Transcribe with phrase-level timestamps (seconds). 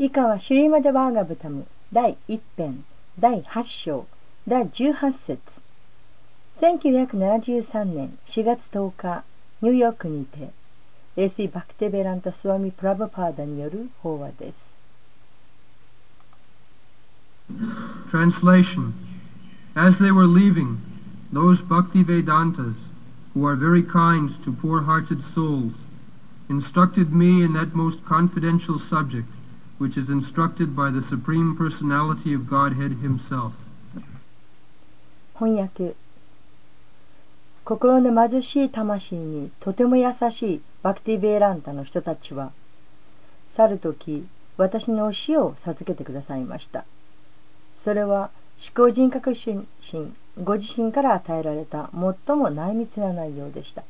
[0.00, 2.84] 以下はシュリーマデ・バーガブタム第1編
[3.18, 4.06] 第8章
[4.46, 5.62] 第18節
[6.54, 9.24] 1973年4月10日
[9.62, 10.50] ニューヨークにて
[11.16, 14.82] エーシー・バクテベランタ・スワミ・プラブパーダによる法話です
[18.10, 18.92] Translation
[19.76, 20.80] As they were leaving,
[21.30, 22.76] those Bhakti Vedantas,
[23.34, 25.74] who are very kind to poor hearted souls,
[26.48, 29.28] instructed me in that most confidential subject,
[29.81, 33.53] which is instructed by the Supreme Personality of Godhead Himself.
[35.33, 35.95] 翻訳。
[37.65, 42.51] 心の貧しい魂にとても優しいバクティベーランタの人たちは
[43.45, 46.85] 去る時私の教えを授けてくださいました。
[47.75, 48.29] それは
[48.75, 49.67] 思考人格心
[50.43, 51.89] ご自身から与えられた
[52.27, 53.83] 最も内密な内容でした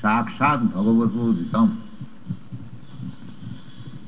[0.00, 1.70] साक्षात् भगवतोदितम्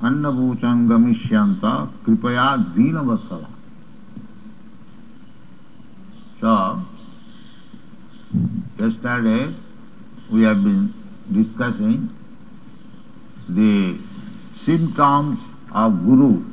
[0.07, 1.65] अन्नभूचं गमिष्यन्त
[2.07, 3.49] कृपया दीनवत्सला
[6.41, 6.81] So,
[8.79, 9.55] yesterday
[10.31, 10.93] we have been
[11.33, 12.11] discussing
[13.49, 13.97] the
[14.65, 15.39] symptoms
[15.73, 16.45] of Guru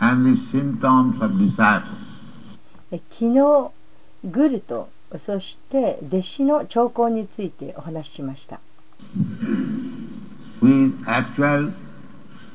[0.00, 1.94] and the symptoms of disciples.
[2.90, 3.70] え昨日
[4.24, 4.88] グルと
[5.19, 8.59] そして弟子の兆候についてお話ししました
[10.63, 11.73] is actual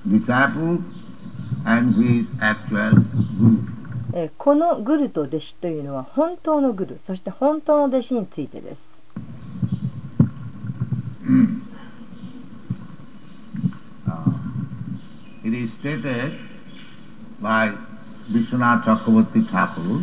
[0.07, 0.81] disciple
[1.65, 2.95] and is actual
[3.39, 3.79] guru.
[4.15, 8.99] えこのグルと弟子というのは本当のグルそして本当の弟子についてです
[14.07, 14.33] Uh,
[15.45, 16.39] it is stated
[17.43, 17.71] by
[18.31, 20.03] Vishwanath Chakravarti Thakur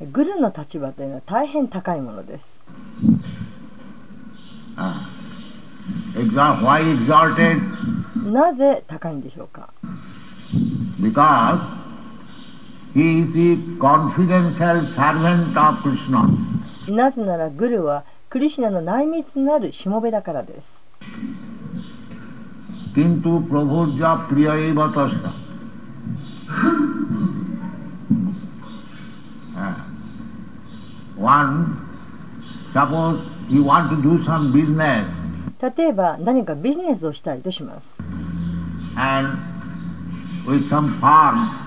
[0.00, 2.64] グルの立場というのは大変高いものです。
[8.30, 9.70] なぜ高いんでしょうか
[11.00, 11.60] ？Because
[12.94, 16.28] he is the confidential servant of Krishna.
[16.88, 20.86] なぜなら、グルはクリシナの内密なるしもべだからです。
[31.17, 31.77] One,
[32.73, 35.05] suppose you want to do some business
[35.61, 38.01] 例えば何かビジネスをしたいとします
[38.95, 39.37] and
[40.47, 41.61] with some firm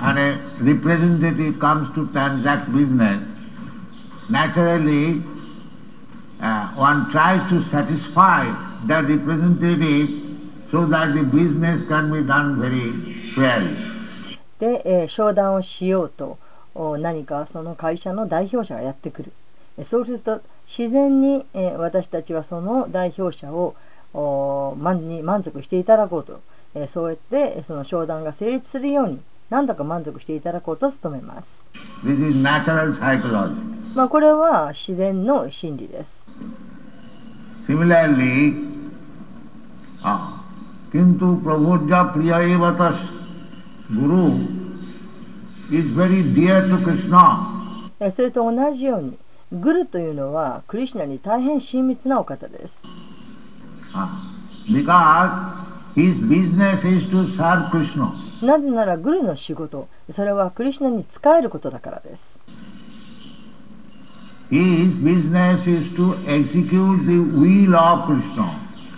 [0.00, 3.22] and a representative comes to transact business,
[4.28, 5.22] naturally
[6.40, 8.44] uh, one tries to satisfy
[8.88, 10.10] that representative
[10.72, 12.90] so that the business can be done very
[13.34, 13.76] fairly.
[14.58, 16.38] で、えー商談をしようとお
[16.99, 19.31] 何かその会社の代表者がやってくる
[19.83, 21.45] そうすると自然に
[21.77, 23.75] 私たちはその代表者を
[24.13, 26.41] に満足していただこうと
[26.87, 31.67] そうやってその商談が成立するように何だか満足していただこうと努めます。
[33.95, 36.27] まあこれは自然の心理です。
[37.67, 38.53] Similarly,
[40.01, 40.45] あ、
[40.91, 42.99] キントゥ・プラヴォジャ・プリヤ・エヴァタス・
[43.89, 44.66] グルー
[48.11, 49.17] それと同じように
[49.51, 52.83] グルというのはクリシュナに大変親密なお方です
[53.93, 54.09] Ah.
[58.45, 62.39] なぜならグルの仕事それはクリシュナに仕えることだからです.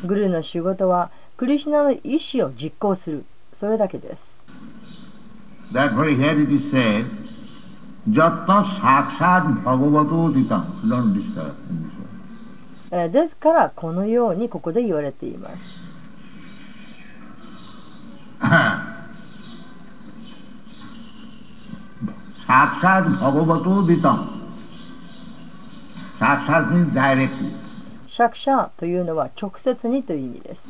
[0.05, 3.23] グルの仕事はクリシュナの意志を実行する
[3.53, 4.38] それだけです
[5.71, 7.05] Therefore, here it is said,
[8.09, 8.63] Jatta
[13.09, 15.79] ですからこのようにここで言われています。
[22.47, 24.41] サクサッバゴバトゥビタン。
[27.27, 27.33] ク。
[28.07, 30.63] シャクシャというのは直接にという意味です。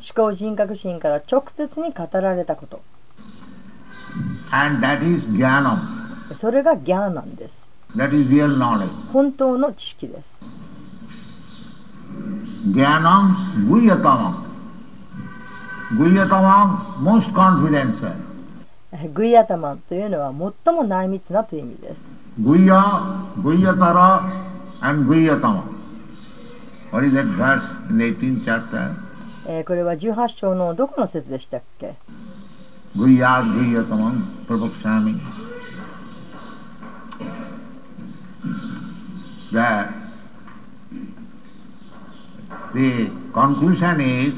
[0.00, 2.80] 思考人格心から直接に語られたこと。
[6.34, 7.72] それがギャナンです
[9.12, 10.44] 本当の知識です。
[12.72, 14.28] ギャナンブイヤタマ
[15.90, 18.04] ンブイヤタマンモスコンフィデンス
[19.14, 20.32] グイアタマンというのは
[20.64, 22.14] 最も内密なという意味です。
[22.38, 25.63] グイア、グイアタラ、and guhyatama.
[26.91, 28.95] What is that verse in the 18th chapter?
[29.49, 31.95] えーこれは18章のどこの説でしたっけ
[32.95, 35.19] Guhyat guhyatamam prabhakshami.
[39.53, 39.93] That
[42.73, 44.33] the conclusion is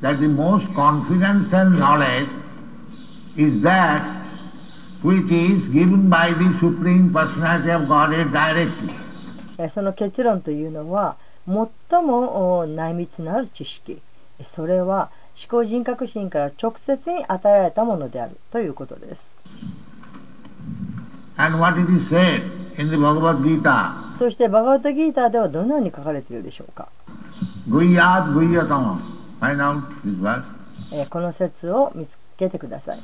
[0.00, 2.28] that the most confidential knowledge
[3.36, 4.16] is that
[5.02, 8.94] which is given by the Supreme Personality of Godhead directly.
[9.61, 11.17] えーその結論というのは
[11.47, 14.01] 最もお内密なる知識。
[14.39, 19.39] えーそれは思考人格心から直接に与えられたものであるということです。
[21.37, 22.43] And what it is said
[22.77, 26.89] in the Bhagavad Gita, そしてバガバットギーターではどのように書かれているでしょうか、
[31.09, 32.99] この説を見つけてください。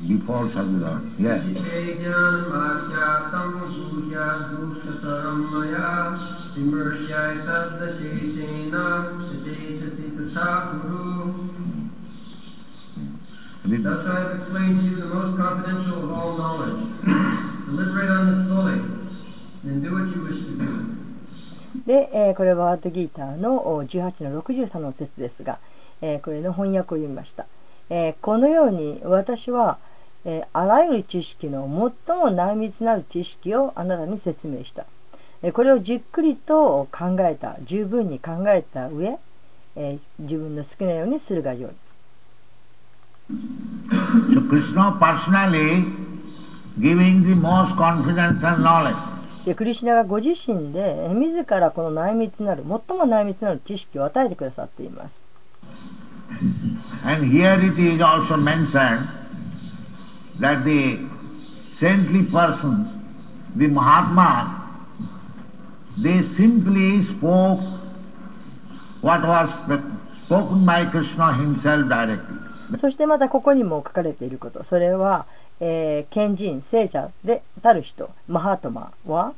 [0.00, 1.02] You Paul Sadhguru.
[1.18, 1.42] Yeah.
[13.68, 16.88] Thus I have explained to you the most confidential of all knowledge.
[17.66, 18.80] Deliberate on this fully,
[19.64, 20.98] then do what you wish to do.
[21.86, 25.58] で、えー、これはワードギーターの18の63の説ですが、
[26.00, 27.46] えー、これの翻訳を読みました。
[27.90, 29.78] えーこのように私は、
[30.24, 34.86] えーあらゆる知識の最も内密なる知識をあなたに説明した。
[35.42, 39.18] えーこれをじっくりと考えた、十分に考えた上、
[39.76, 41.72] えー自分の好きなようにするがよい。
[43.30, 45.84] So Krishna personally
[46.80, 48.96] giving the most confidential knowledge.
[49.44, 55.26] でクリシュナがご自身でえー自らこの内密なる最も内密なる知識を与えてくださっています。
[57.04, 59.08] And here it is also mentioned
[60.40, 60.98] that the
[61.76, 62.88] saintly persons,
[63.54, 64.54] the Mahatma,
[66.02, 67.60] they simply spoke
[69.00, 69.50] what was
[70.20, 72.36] spoken by Krishna himself directly.
[72.76, 75.24] そしてまたここにも書かれていることそれは、
[75.60, 79.32] えー賢人聖者でたる人マハトマは、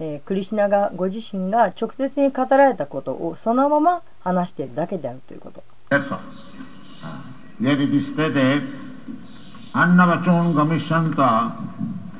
[0.00, 5.62] えークリシュナがご自身が直接に語られたことをそのまま話しているだけであるということ。
[7.60, 8.62] Yet it is stated,
[9.74, 11.56] Annavachon gamishanta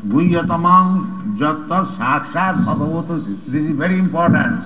[0.07, 3.41] guhyatamang jatta sakshat bhagavato.
[3.47, 4.61] This is very important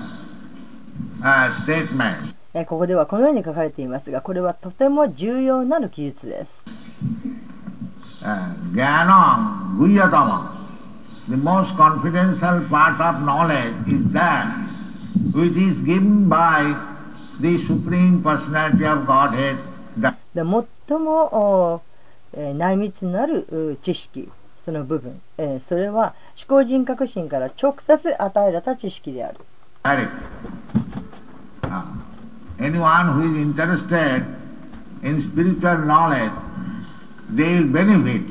[1.23, 2.35] uh, statement.
[2.53, 6.65] えーここではこのように書かれていますがこれはとても重要なる記述です。
[8.23, 8.55] Uh.
[11.29, 14.47] The most confidential part of knowledge is that
[15.31, 16.75] which is given by
[17.39, 19.68] the Supreme Personality of Godhead.
[19.99, 20.13] で
[20.87, 21.81] 最も、
[22.33, 24.29] 内密なるう知識
[24.63, 29.39] その部分、えーそれは思考人格心から直接与えられた知識である。
[29.83, 30.09] Direct.
[31.63, 31.83] Uh,
[32.59, 34.25] anyone who is interested
[35.03, 36.31] in spiritual knowledge,
[37.33, 38.23] they will benefit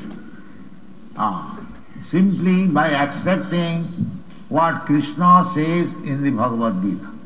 [1.17, 1.55] uh,
[2.03, 3.85] simply by accepting
[4.49, 7.19] what Krishna says in the Bhagavad Gita.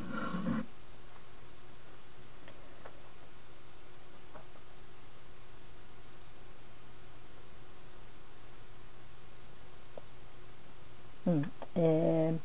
[11.26, 12.40] うんえー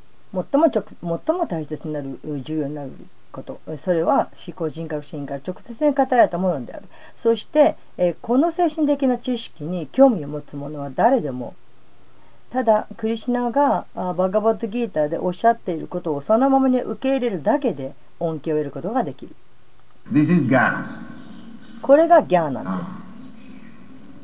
[0.50, 0.84] 最も直
[1.26, 2.92] 最も大切になるう重要になる
[3.32, 11.54] ことそれは思考人格心から直接に語られたものであるそして、えーこの精神的な知識に興味を持つ者は誰でも
[12.50, 19.34] ただクリシュナがあバガバットギーターでおっしゃっていることをそのままに受け入れるだけで恩恵を得ることができる
[20.10, 20.84] This is Jnana.
[21.82, 22.90] これがギャーなんです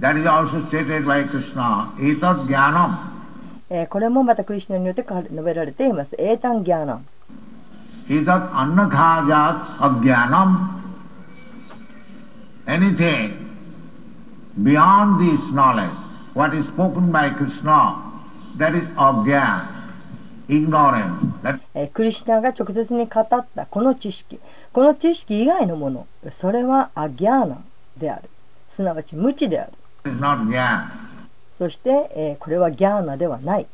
[0.01, 1.93] That is also stated by Krishna.
[1.99, 3.14] Etat Jnanam.
[3.77, 6.15] え、これもまたクリスナによって述べられています。
[6.17, 7.07] エータンギャナン。
[8.09, 10.81] イタアンナカジャーアギャナン。
[12.67, 13.33] Anything
[14.63, 15.91] beyond this knowledge,
[16.35, 17.97] what is spoken by Krishna,
[18.59, 19.67] that is a gyan,
[20.49, 21.91] ignorance.
[21.93, 24.39] クリスナが直接に語ったこの知識、
[24.73, 27.59] この知識以外のもの、それはアギャナ
[27.97, 28.31] である。
[28.69, 29.73] すなわち無知である。
[31.57, 33.67] そして、えーこれはギャーナではない。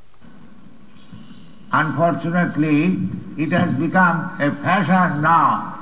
[1.73, 2.97] Unfortunately,
[3.39, 5.75] it has become a fashion now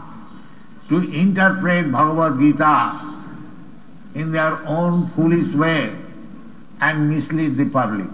[0.88, 2.92] to interpret Bhagavad Gita
[4.14, 5.90] in their own foolish way
[6.80, 8.06] and mislead the public.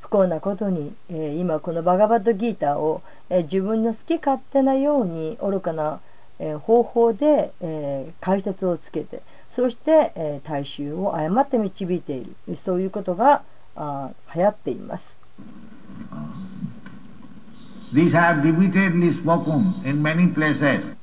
[0.00, 6.00] 不幸なことに、えー今このバガバッドギーターを、えー自分の好き勝手なように愚かな、
[6.38, 9.20] えー方法で、えー解説をつけて
[9.54, 12.56] そして、えー、大衆を誤って導いている。
[12.56, 13.42] そういうことが
[13.76, 15.20] あ流行っています。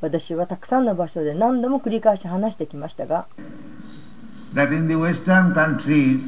[0.01, 3.25] 私はたくさんの場所で何度も繰り返し話してきましたが、
[4.53, 6.19] That Western countries,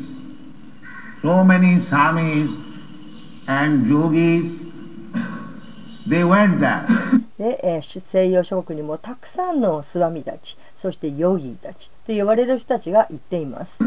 [1.21, 2.55] so many Samis
[3.47, 3.85] and
[6.07, 6.85] they went there
[7.37, 13.83] で、えー西洋諸国にもたくさんのスワミたちそしてヨギーたちと呼ばれる人たちが行っています。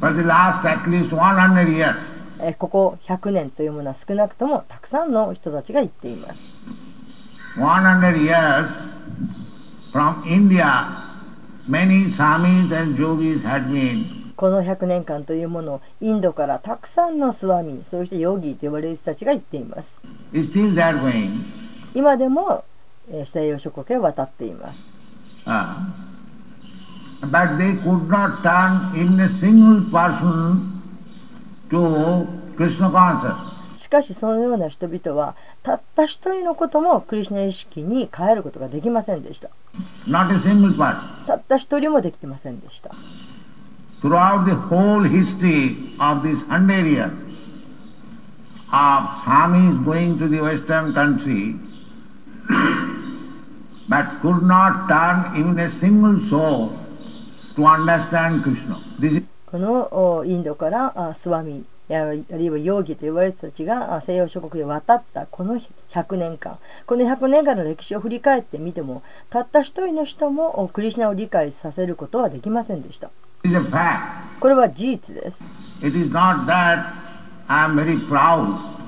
[0.00, 1.96] for the last at least 100 years.
[2.40, 6.40] えーここ100年というものは少なくともたくさんの人たちが行っています。
[7.56, 8.68] 100 years
[9.92, 10.86] from India,
[11.68, 20.02] many Swamis and yogis had been この100年間というものをインドからたくさんのスワミそしてヨギーと呼ばれる人たちが行っています。
[21.94, 22.62] 今でも、
[23.10, 24.90] えー西洋諸国へ渡っています。
[25.46, 25.86] Uh,
[27.30, 30.82] but they could not turn even a single person
[31.70, 33.54] to Krishna consciousness.
[33.76, 39.48] しかしそのような人々はたった一人のこともクリシュナ意識に変えることができませんでした。
[41.26, 42.90] たった一人もできてませんでした。
[44.04, 47.10] Throughout the whole history of this hundred years
[48.70, 51.56] of Swamis going to the Western country,
[53.88, 56.78] but could not turn even a single soul
[57.56, 58.76] to understand Krishna.
[58.98, 65.58] This is このインドからスワミあるいはヨーギと呼ばれる人たちが西洋諸国へ渡ったこの
[65.90, 73.10] 100年間この100年間の歴史を振り返ってみてもたった一人の人もクリシュナを理解させることはできませんでした
[74.40, 75.44] これは事実です.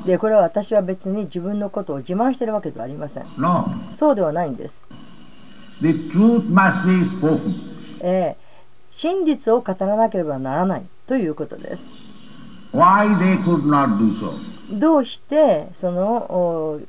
[0.06, 3.66] でこれは私は別に自分のことを自慢しているわけではありません No.
[3.90, 4.88] そうではないんです、
[5.82, 7.52] The truth must be spoken.
[8.00, 8.46] えー
[8.92, 11.94] 真実を語らなければならないということです
[12.72, 14.78] Why they could not do so?
[14.78, 16.80] どうしてそのお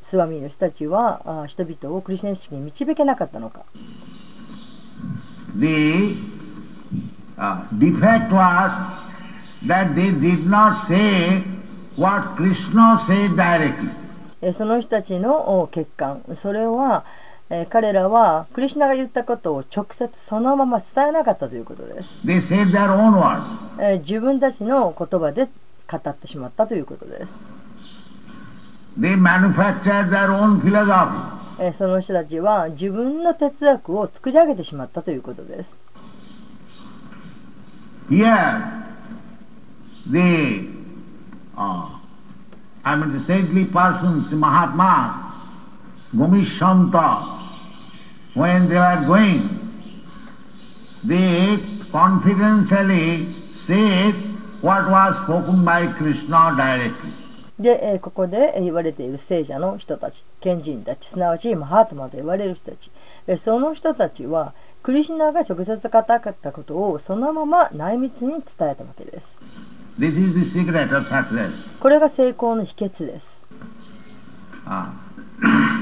[0.00, 3.64] スワミの人たちはあ人々をクリスチャン意識に導けなかったのか
[5.58, 6.31] The
[7.38, 8.70] uh, defect was
[9.66, 11.42] that they did not say
[11.96, 13.90] what Krishna said directly.
[14.40, 17.04] えーその人たちのお欠陥それは、
[17.48, 23.42] えー彼らはクリシュナが言ったことを直接そのまま伝えなかったということです、They said their own words.
[23.80, 25.48] えー自分たちの言葉で
[25.90, 27.34] 語ってしまったということです、
[28.98, 31.42] They manufactured their own philosophy.
[31.60, 35.80] えーその人たちは自分の哲学を作り上げてしまったということです
[38.12, 38.84] Here,
[40.04, 40.68] the,
[41.56, 41.98] uh,
[42.84, 45.34] I mean, the saintly persons, the Mahatmas,
[46.14, 47.38] Gomishanta,
[48.34, 49.48] when they are going,
[51.04, 51.56] they
[51.90, 53.32] confidentially
[53.66, 54.12] said
[54.60, 57.12] what was spoken by Krishna directly.
[57.58, 62.90] で、えーここで言われている聖者の人たち賢人たちすなわちマハートマと言われる人たち
[63.26, 64.52] えーその人たちは
[64.83, 66.19] クリシュナが直接語った
[66.51, 69.41] ことをそのまま内密に伝えたわけです
[69.99, 71.51] This is the secret of success.
[71.79, 73.49] これが成功の秘訣です。
[74.67, 74.91] Uh,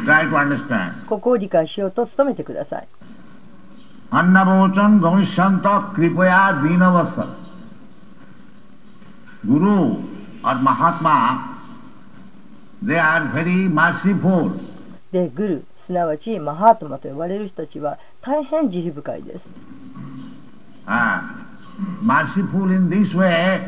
[0.06, 1.06] try to understand.
[1.06, 2.88] ここを理解しようと努めてください。
[4.12, 7.46] अन्नभोचन गमिष्यंत कृपया दीनवत्सल
[9.46, 10.02] Guru
[10.44, 11.56] or Mahatma,
[12.82, 14.60] they are very merciful.
[15.12, 19.57] で、グル、すなわちマハートマと呼ばれる人たちは 大変慈悲深いです。
[20.87, 21.23] Ah,
[22.03, 23.61] merciful in this way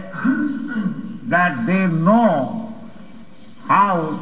[1.29, 2.69] that they know
[3.69, 4.19] how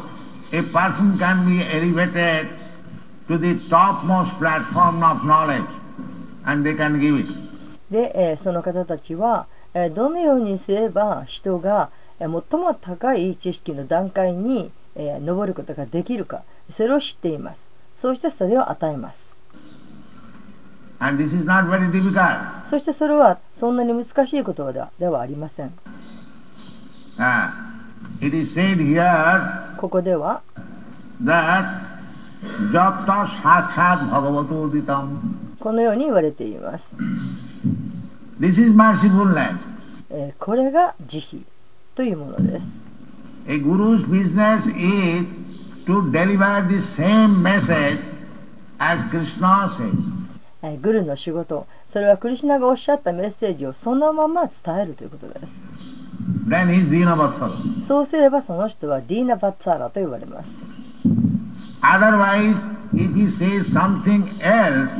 [0.52, 2.48] a person can be elevated
[3.28, 5.64] to the topmost platform of knowledge
[6.44, 7.26] and they can give it.
[7.90, 17.68] で、えーその方たちは、えーどのようにすれば人が、えー最も高い知識の段階に、えー上ることができるか、それを知っています。
[17.94, 19.40] そしてそれを与えます。
[19.52, 20.89] And this is not very difficult.
[22.66, 25.72] そしてそれはそんなに難しいことではありません。
[27.16, 27.50] Ah,
[29.78, 30.42] ここでは.
[35.58, 36.96] このように言われています。
[38.38, 39.58] This is mercifulness.
[40.10, 41.42] えーこれが慈悲
[41.94, 42.86] というものです。
[43.46, 45.26] A guru's business is
[45.86, 47.98] to deliver the same message
[48.78, 50.19] as Krishna says.
[50.62, 55.64] えーグルの仕事それはクリシュナがおっしゃったメッセージをそのまま伝えるということです.
[57.86, 60.62] そうすればその人はディーナ・バッツァーラと言われます
[61.82, 62.54] Otherwise,
[62.94, 64.90] if he says something else,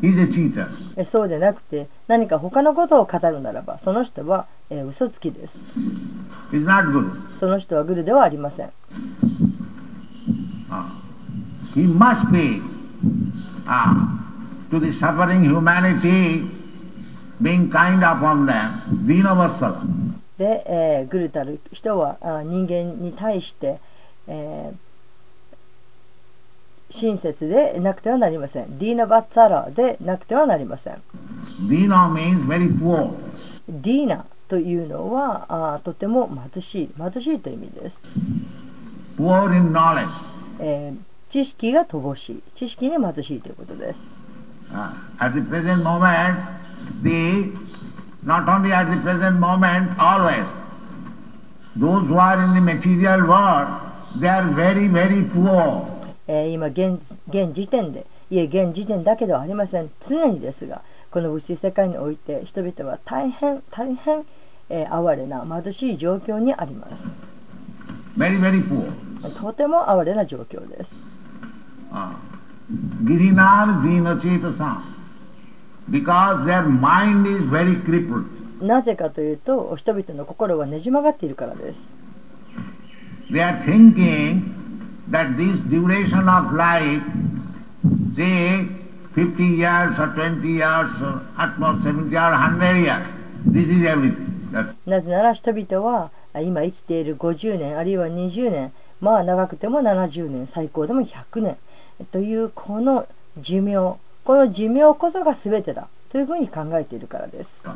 [0.00, 0.66] he is a cheater.
[0.96, 5.70] えそうでなくて何か他のことを語るならばその人は、えー嘘つきです
[6.50, 7.34] He is not Guru.
[7.34, 8.70] その人はグルではありません
[10.70, 10.84] Ah.
[11.74, 12.60] He must be
[13.66, 14.06] ah,
[14.70, 16.44] to the suffering humanity,
[17.42, 19.82] being kind upon them, Dina Vatsala.
[20.38, 23.78] で、えーグルたる人はあ人間に対して、
[24.26, 24.76] えー
[26.92, 28.78] 親切でなくてはなりません。
[28.80, 31.00] ディーナ・バッツァラでなくてはなりません。
[31.68, 33.14] Dina means very poor.
[33.68, 38.02] ディーナというのはあとても貧しい、貧しいという意味です。
[39.16, 40.08] Poor in knowledge.
[40.58, 40.98] えー
[41.28, 44.19] 知識が乏しい、知識に貧しいということです。
[44.72, 46.38] Ah, at the present moment,
[47.02, 47.52] the
[48.22, 50.46] not only at the present moment, always,
[51.74, 53.68] those who are in the material world,
[54.20, 55.86] they are very, very poor.
[56.28, 59.90] えー今現現時点で、いえ現時点だけではありません。
[60.00, 64.24] 常にですが、この物質世界において人々は大変大変、
[64.68, 67.26] えー哀れな貧しい状況にあります。
[68.16, 68.92] Very, very poor.
[69.34, 71.02] とても哀れな状況です。
[71.92, 72.12] Ah.
[72.12, 72.39] Girinar
[73.04, 74.82] Dina Chetasam.
[75.90, 78.24] Because their mind is very crippled.
[78.60, 81.92] なぜかというと、人々の心はねじ曲がっているからです。
[83.30, 84.42] They are thinking
[85.10, 87.02] that this duration of life,
[88.14, 88.68] say
[89.14, 93.06] 50 years or 20 years or at most 70 or 100 years,
[93.46, 94.30] this is everything.
[94.84, 101.56] なぜなら人々はあ今生きている50年あるいは20年まあ長くても70年最高でも100年
[102.10, 103.06] というこの
[103.38, 107.68] 寿命この寿命こそが全てだというふうに考えているからです。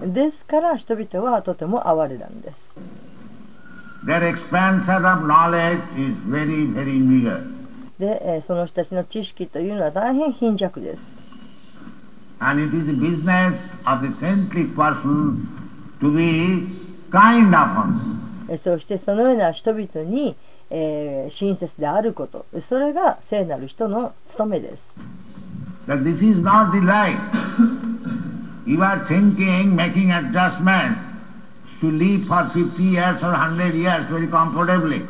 [0.00, 2.76] ですから人々はとても哀れなんです。
[7.98, 8.48] で、そ。
[8.48, 11.20] その人たちの知識というのは大変貧弱です。
[18.56, 20.36] そしてそのような人々に、
[20.70, 24.98] えー親切であることそれが聖なる人の務めです。
[25.86, 27.18] That this is not the life.
[28.66, 30.96] You are thinking, making adjustment
[31.80, 35.04] to live for 50 years or 100 years very comfortably.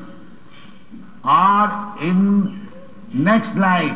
[1.25, 2.69] Or in
[3.15, 3.95] next life,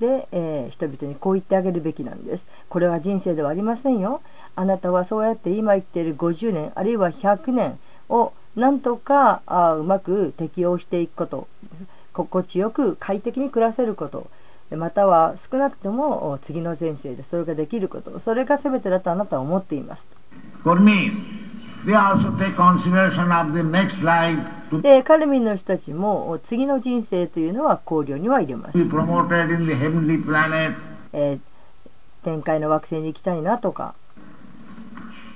[0.00, 2.48] で、えー人々にこう言ってあげるべきなんです。
[2.68, 4.20] これは人生ではありませんよ。
[4.56, 11.48] あなたはそうやって今生きている50年あるいは100年をなんとかあうまく適応していくこと
[12.12, 14.28] 心地よく快適に暮らせること
[14.76, 20.08] または少なくともお次の前世でそれができることそれが全てだとあなたは思っています。
[20.64, 21.10] for me,
[21.84, 24.38] they also take consideration of the next life
[24.70, 28.78] to でカルミンの人たちもお次の人生というのは考慮には入れます。
[28.78, 28.88] えー
[32.22, 33.96] 天界の惑星に行きたいなとか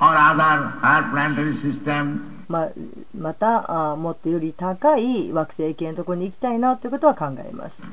[0.00, 2.36] or other higher planetary system.
[2.48, 2.68] ま
[3.16, 7.85] またあもっとより高い惑星系のところに行きたいなということは考えます。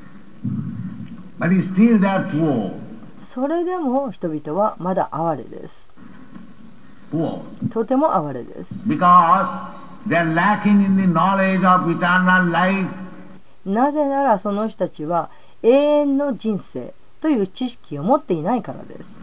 [3.22, 5.92] それでも人々はまだ哀れです。
[7.70, 8.74] とても哀れです。
[13.64, 15.30] なぜならその人たちは
[15.62, 19.22] 永遠の人生という知識を持っていないからです。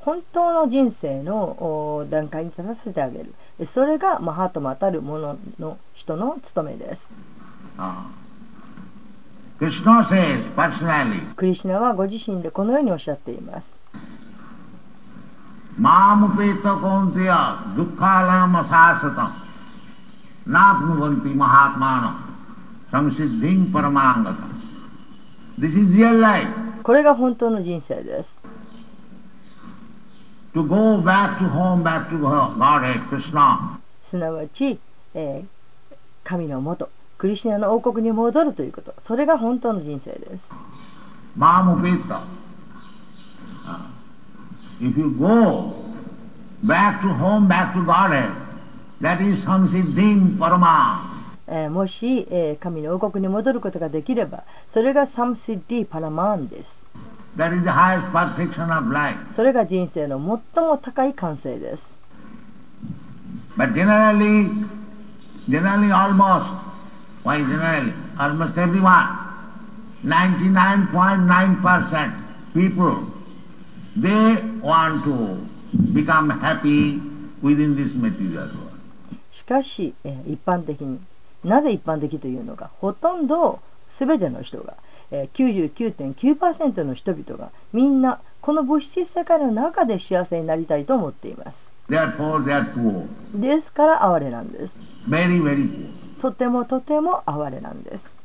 [0.00, 3.34] 本当の人生の段階に立たせてあげる。
[3.66, 7.14] それがマハトマたる者の,の人の務めです。
[11.36, 13.76] クリシナはご自身でこのようにおっしゃっています。
[26.82, 28.39] これが本当の人生です。
[34.02, 34.80] すなわち、
[35.14, 40.52] えー、神のもと、クリシナの王国に戻るということ、それが本当の人生です。
[51.68, 56.86] もし、えー、神の王国に戻ることができれば、それがサムシディ・パラマンです。
[59.30, 60.18] それが人生の
[60.54, 62.00] 最も高い完成です。
[79.30, 79.94] しかし、
[80.26, 80.98] 一般的に
[81.44, 84.76] なぜ一般的というのか、ほとんど全ての人が。
[85.10, 91.74] 99.9%の人々がみんなこの物質世界の中で幸せになりたいと思っています。
[93.34, 94.80] ですから哀れなんです。
[96.20, 98.16] とてもとても哀れなんです。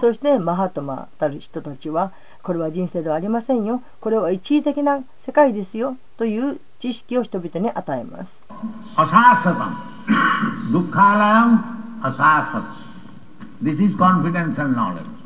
[0.00, 3.82] そしてマハトマたる人たちはこれは人生ではありませんよ。
[4.00, 5.96] これは一時的な世界ですよ。
[6.16, 8.46] という知識を人々に与えます.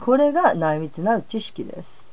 [0.01, 2.11] これが内密なる知識です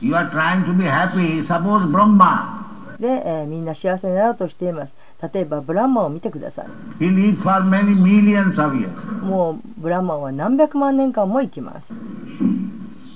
[0.00, 1.44] You are trying to be happy.
[1.46, 2.64] Suppose Brahma,
[2.98, 4.94] で、えーみんな幸せになろうとしています
[5.32, 6.66] 例えばブランマンを見てください
[7.00, 9.06] he lives for many millions of years.
[9.22, 12.04] もうブランマンは何百万年間も生きます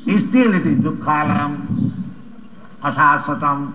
[0.07, 1.67] Still it is dukkhalayam
[2.83, 3.73] asasatam.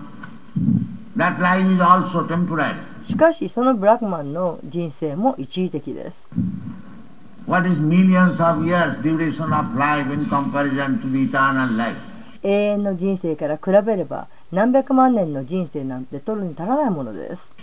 [3.02, 6.30] しかしそのブラックマンの人生も一時的です。
[12.42, 17.56] 永遠の人生から比べれば何百万年の人生なんて取るに足らないものです。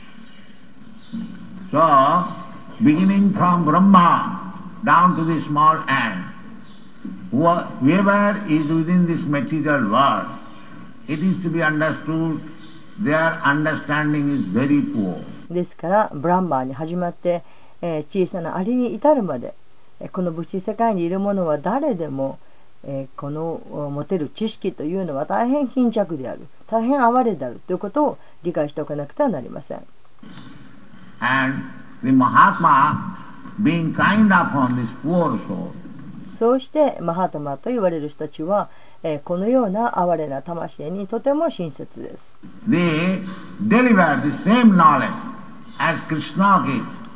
[15.50, 17.42] ですからブランマーに始まって、
[17.82, 19.56] えー小さなアリに至るまで、
[20.00, 22.38] えーこの物質世界にいる者は誰でも、
[22.84, 26.48] えーこのお持てる知識というのは大変貧弱である。
[26.68, 29.86] 大変哀れであるということを理解しておかなくてはなりません。
[31.20, 31.64] And
[32.04, 33.16] the Mahatma,
[33.62, 35.72] being kind upon this poor soul,
[36.34, 38.70] そうしてマハタマと言われる人たちは、
[39.04, 42.40] え、このような哀れな魂にとても親切です。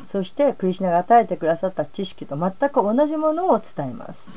[0.06, 4.32] そして、クリュナが与えてくださった知識と全く同じものを伝えます。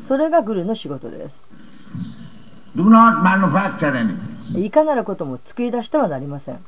[0.00, 1.46] それがグルの仕事です。
[4.56, 6.58] いかなることも作り出してはなりません。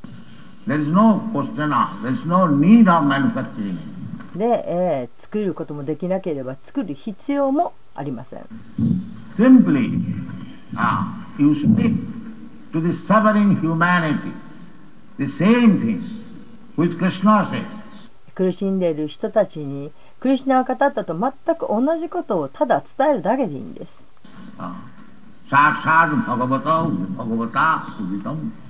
[4.37, 8.47] で、えー作ることもできなければ作る必要もありません
[9.37, 10.03] Simply,
[10.77, 11.95] ah, you speak
[12.73, 14.33] to the suffering humanity
[15.18, 15.99] the same thing
[16.77, 17.64] which Krishna said.
[18.35, 24.11] 苦しんでいる人たちにクリシュナが語ったと全く同じことをただ伝えるだけでいいんです
[24.59, 24.73] Ah,
[25.51, 28.51] Saksad Bhagavata Bhagavata Uditam.
[28.53, 28.62] This is the business of Guru.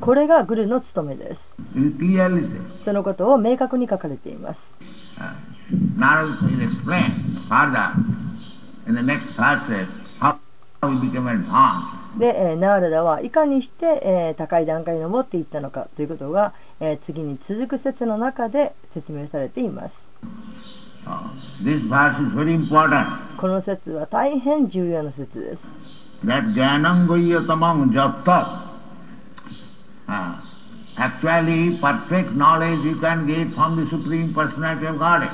[0.00, 1.54] これがグルの務めです。
[2.78, 4.78] そのことを明確に書かれています。
[12.18, 16.54] で、ナーラダはいかにして高い段階に上っていったのかということが
[17.00, 20.12] 次に続く説の中で説明されています。
[23.36, 25.74] この説は大変重要な説です。
[26.24, 28.62] That Jnanam Goyatamam Jatta.
[30.08, 30.40] Uh,
[30.96, 35.30] actually, perfect knowledge you can get from the Supreme Personality of Godhead.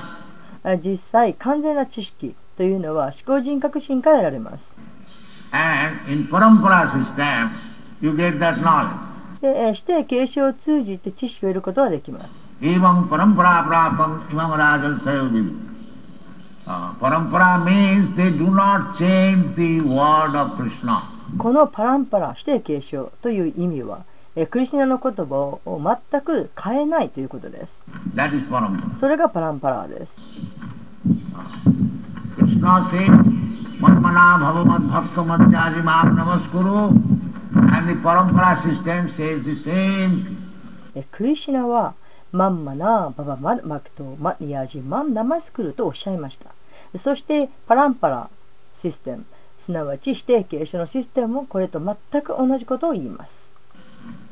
[0.64, 4.79] あ実際完全な知識というのは思考人格心から得られます
[5.53, 7.51] And in Parampara system,
[8.01, 8.95] you get that knowledge.
[9.40, 15.72] で、えー指定継承を通じて知識を得ることはできます Evam parampara pratam imam rajal sayavidi.
[21.38, 24.05] このパランパラして継承という意味は、
[24.37, 27.85] えクリシナの言葉を全く変えないということです。
[28.92, 30.22] それがパランパラです。
[41.11, 41.94] クリシ、ナは、
[42.33, 46.51] マンマナーババママクトマニヤジマンナマスクルとおっしゃいました
[46.97, 48.31] そしてパランパラ
[48.75, 49.25] システム
[49.57, 53.53] すなわち否定形詞のシステムもこれと全く同じことを言います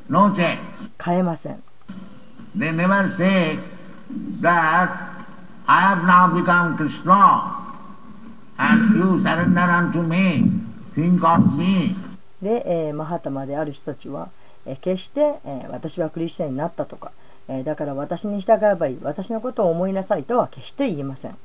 [0.09, 0.35] No.
[0.35, 1.63] 変えません
[2.57, 3.59] They never say
[4.41, 4.91] that
[5.67, 7.55] I have now become Krishna
[8.59, 10.43] and you surrender unto me,
[10.97, 11.95] think of me.
[12.43, 14.31] で、えーマハタマである人たちは、
[14.67, 17.13] えー決して、えー私はクリスチャンになったとか、
[17.53, 21.37] え、だから私に従えばいい、私のことを思いなさいとは決して言えません。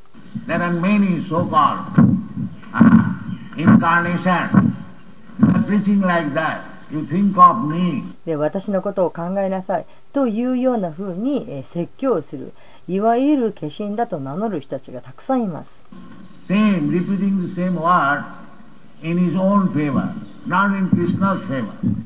[8.26, 12.54] で私のことを考えなさいというようなふうに説教する。
[12.88, 15.88] いわゆる化身だと名乗る人たちがたくさんいます。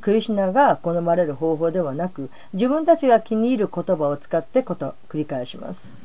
[0.01, 5.97] クリシュナが好まれる方法ではなく自分たちが気に入る言葉を使ってこと繰り返します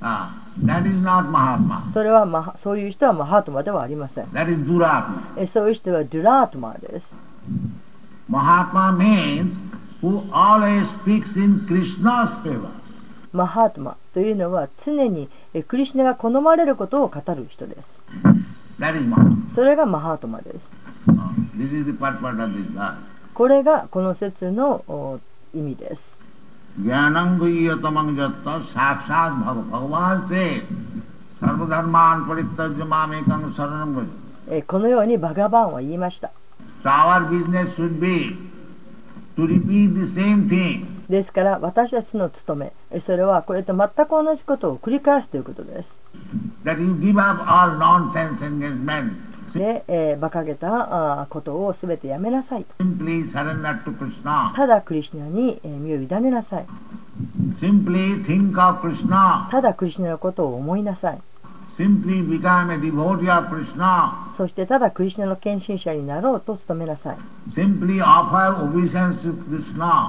[0.00, 0.28] Ah.
[1.86, 5.20] それはマハそういう人はマハートマではありません That is Duratma.
[5.36, 7.16] えそういう人はドゥラートマーです
[8.30, 9.54] Mahatma means
[10.00, 12.68] who always speaks in Krishna's favor.
[13.32, 18.06] マハートマというのは常にえクリシュナが好まれることを語る人です.
[19.48, 20.72] それがマハートマです
[21.09, 22.95] Ah, This is the purpose of this verse.
[23.33, 25.19] これがこの説のお
[25.53, 26.19] 意味です
[26.81, 30.43] ज्ञानं गुह्यतमं यत्त साक्षात् भग भगवान से
[31.41, 34.07] सर्वधर्मान परित्यज्य मामेकं शरणं व्रज
[34.49, 36.31] えこのようにバガバンは言いました
[36.83, 38.37] So our business should be
[39.35, 40.85] to repeat the same thing.
[41.09, 46.01] ですから私たちの務めえそれはこれと全く同じことを繰り返すということです
[46.65, 49.13] That you give up all nonsense engagement.
[49.58, 52.66] で、えー、馬鹿げたことをすべてやめなさい。
[54.54, 56.66] ただ、クリュナに身を委ねなさい。
[59.50, 61.18] ただ、クリュナのことを思いなさい。
[64.28, 67.16] そして、ただ、クリュナの献身者になろうと努めなさい。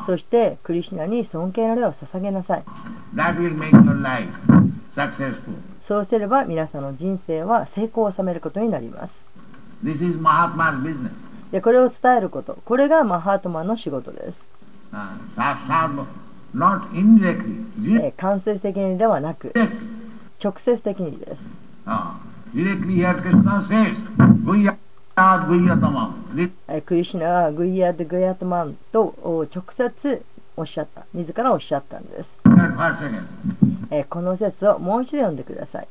[0.06, 2.64] そして、クリュナに尊敬の礼を捧げなさい。
[5.80, 9.28] そうすれば皆さんの人生は成功を収めることになります。
[11.52, 12.58] でこれを伝えること。
[12.66, 14.50] これがマハートマンの仕事です。
[18.18, 19.54] 間接的にではなく、
[20.44, 21.56] 直接的にです。
[26.86, 30.24] クリシナはグイヤドグイヤトマンと直接
[30.56, 32.40] おっしゃった、自らおっしゃったんです。
[34.10, 35.88] この説をもう一度読んでください。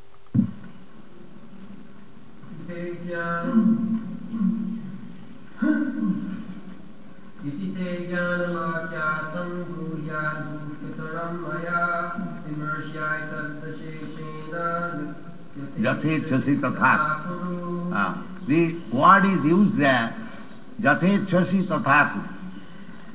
[7.47, 11.83] इति ते ज्ञानमाख्यातं भूयादुपितरं मया
[12.47, 14.53] विमर्श्याय तद्दशेषेण
[15.81, 16.91] Yathechasi tatha.
[17.25, 17.57] कुरु
[17.91, 18.13] Uh,
[18.47, 20.13] the word is used there,
[20.81, 22.19] Yathechasi tathaku.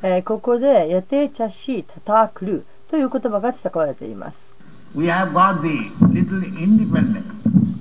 [0.05, 4.57] えーここでヤテチャシタタクルという言葉が使われています
[4.95, 7.16] We have got the little independence.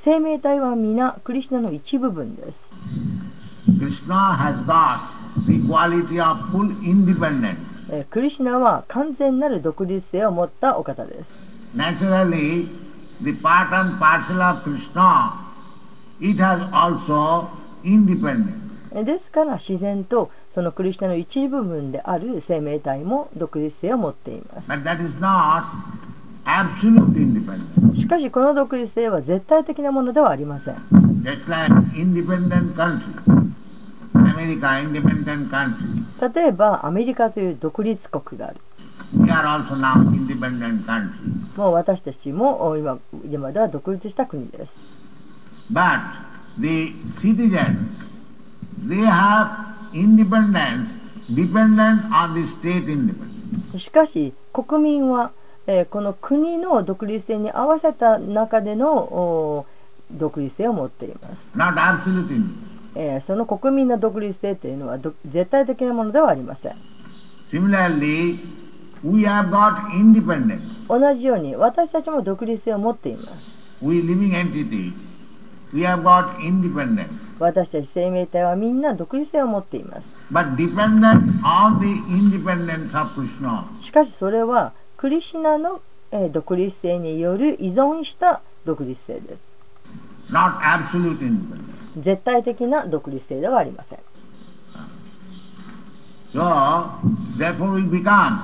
[0.00, 2.72] 生命体は皆クリシナの一部分です。
[8.08, 11.48] クリシナは完全なる独立性を持ったお方です。
[19.04, 24.70] ですから自然とそのクリシチャの一部分である生命体も独立性を持っています。
[27.94, 30.76] しかしこの独立性は絶対的なものではありません。
[36.34, 38.56] 例えばアメリカという独立国がある。
[41.56, 42.76] もう私たちも
[43.26, 45.04] 今,では独立した国です。
[53.76, 55.30] しかし国民は
[55.70, 59.66] えーこの国の独立性に合わせた中でのお
[60.10, 61.54] 独立性を持っています.
[62.96, 66.72] えーその国民の独立性というのはど絶対的なものではありません
[67.52, 68.38] Similarly,
[69.04, 70.60] We have got independence.
[70.88, 74.92] 同じように私たちも独立性を持っています We living entity.
[75.74, 77.08] We have got independence.
[77.38, 83.64] 私たち生命体はみんな独立性を持っています But dependent on the independence of Krishna.
[83.82, 85.80] しかしそれはクリシナの、
[86.10, 89.54] えー独立性による依存した独立性です.
[92.00, 93.98] 絶対的な独立性ではありません
[96.34, 96.42] So,
[97.38, 98.38] therefore we become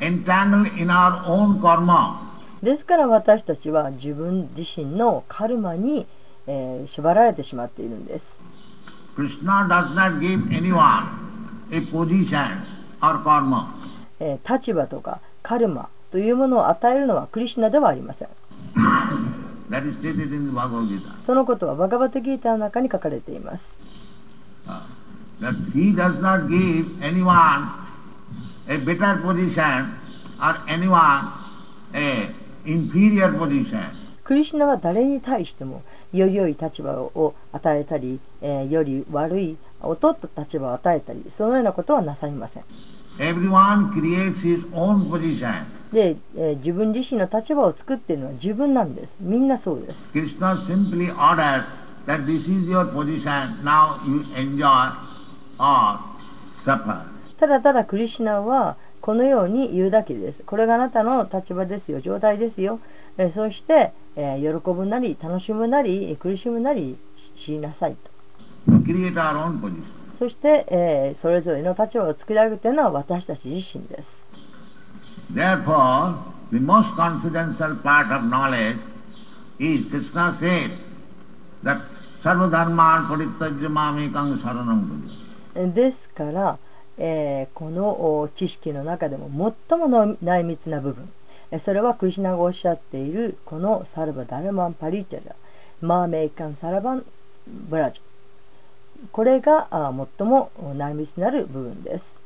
[0.00, 2.16] entangled in our own karma.
[2.62, 6.06] ですから私たちは自分自身のカルマに、
[6.46, 8.42] えー縛られてしまっているんです
[9.16, 11.06] Krishna does not give anyone
[11.70, 12.58] a position
[13.00, 13.66] or karma.
[14.20, 18.28] えー立場とかカルマというものを与えるのはクリシナではありません.
[21.18, 23.82] そのことはバガバトギータの中に書かれています
[24.68, 24.80] Uh.
[34.22, 35.82] クリシナは誰に対しても
[36.12, 42.62] より良い立場を与えたり、えーより悪い劣った立場を与えたりそのようなことはなさいません
[43.20, 45.64] Everyone creates his own position.
[45.92, 51.64] で、えー自分自身の立場を作っているのは自分なんですみんなそうです Krishna simply orders
[52.06, 54.92] that this is your position, now you enjoy
[55.58, 55.98] or
[56.64, 57.02] suffer.
[57.38, 62.80] ただただクリシナはこのように言うだけですこれがあなたの立場ですよ状態ですよ、
[63.18, 68.10] えーそして、えー喜ぶなり楽しむなり苦しむなりししなさいと
[68.84, 69.99] create our own position.
[70.20, 74.28] そして、えー、それぞれの立場を作り上げてのは私たち自身です。
[85.54, 86.58] ですから、
[86.98, 91.08] えー、この知識の中でも最も内密な部分
[91.60, 95.32] それはクリスナがおっしゃっているこのサルバ・ダルマン・パリッチャジャ
[95.80, 97.06] マーメイカン・サラバン・
[97.46, 98.09] ブラジャ
[99.12, 99.68] これが
[100.18, 102.22] 最も内密なる部分です。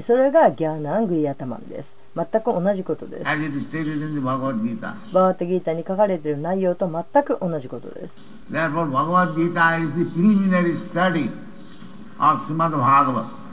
[0.00, 1.96] それがギャナングイヤタマンです。
[2.14, 3.24] 全く同じことです。
[3.24, 8.20] バーガータバーギータに書かれている内容と全く同じことです。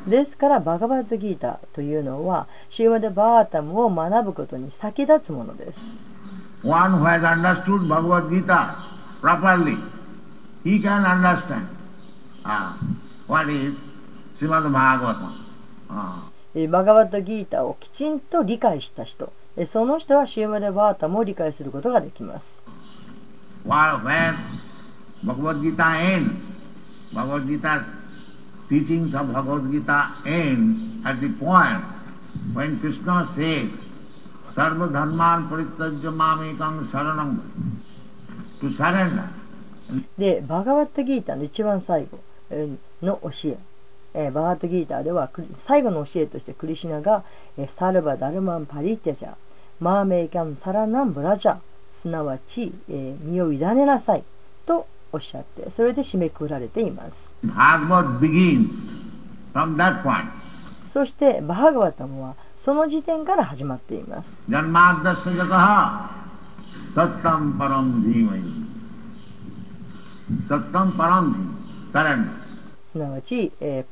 [0.08, 5.98] ですから、バーガバッドギータというのは、シーマでバータムを学ぶことに先立つものです。
[6.63, 8.30] One who has understood Bhagavad
[9.28, 9.78] properly,
[10.63, 11.68] he can understand
[12.46, 12.78] uh,
[13.28, 13.76] what is
[14.40, 15.34] Srimad Bhagavatam.
[15.90, 22.63] Uh, えーバガバッタギータをきちんと理解した人、えーその人はシーマデ・バータムを理解することができます。
[23.66, 24.34] while when
[25.24, 26.42] Bhagavad Gita ends,
[27.13, 27.86] Bhagavad Gita
[28.70, 31.84] teachings of Bhagavad Gita ends at the point
[32.54, 33.68] when Krishna says,
[34.56, 37.40] Sarva dharman parityajya mamekam saranam
[38.60, 39.24] to surrender.
[40.17, 43.58] で、バガバッタギータの一番最後えーの教え、
[44.13, 47.24] えーバガバッタギータでは最後の教えとしてクリシナが、
[47.58, 49.34] えーサルバ・ダルマン・パリテジャ、
[49.80, 51.58] マーメイキャン・サラナン・ブラジャ、
[51.91, 54.24] すなわち、えー身を委ねなさい
[54.65, 57.34] とおっしゃって、それで締めくくられています。
[60.86, 64.41] そして、バハガバタムはその時点から始まっています。
[66.98, 68.42] Sattam param dhimai.
[70.50, 71.26] Sattam param
[71.94, 72.28] dhimai.
[72.92, 73.86] すなわち、えー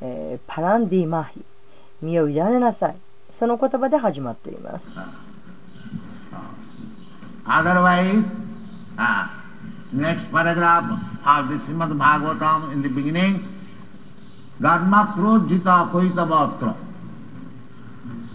[0.00, 1.44] えーパランディマヒ、
[2.02, 2.96] 身を委ねなさい。
[3.30, 4.96] その言葉で始まっています。
[7.46, 8.24] Otherwise,
[8.96, 9.28] uh,
[9.92, 10.86] next paragraph
[11.24, 13.44] of the Srimad Bhagavatam in the beginning,
[14.60, 16.74] Dharma projita koitavatra.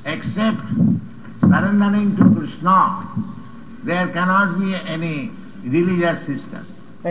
[0.05, 0.61] Except
[1.41, 3.03] surrendering to Krishna,
[3.85, 5.31] there cannot be any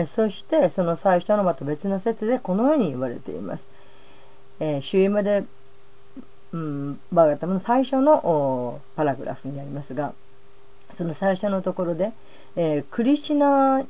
[0.05, 3.67] そしてその最初のまた別の説でこのように言われています。
[4.59, 5.45] えー、シュイムで、
[6.51, 10.13] うん、バーガタムの最初のおパラグラフにありますが
[10.97, 12.11] その最初のところで、
[12.55, 13.81] えークリシナ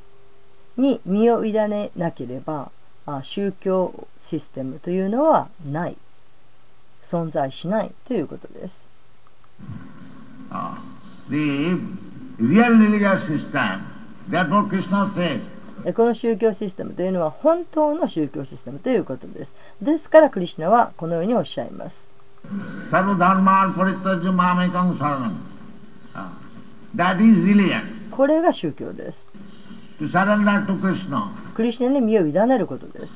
[0.77, 2.71] に身を委ねなければ
[3.05, 5.97] あ宗教システムというのはない
[7.03, 8.87] 存在しないということです。
[10.51, 10.75] Uh,
[15.93, 19.53] この宗教システムというのは本当の宗教システムということです。
[19.81, 22.09] ですから、クリュナはこのようにおっしゃいます。
[28.09, 29.27] これが宗教です。
[31.55, 33.11] クリュナに身を委ねることです。